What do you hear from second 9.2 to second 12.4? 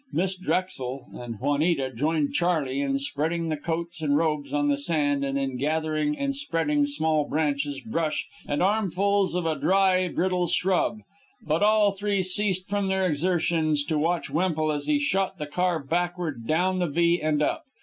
of a dry, brittle shrub. But all three